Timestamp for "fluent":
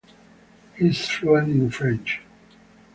1.07-1.49